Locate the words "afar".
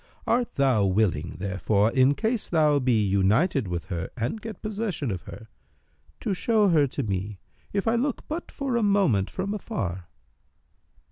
9.53-10.07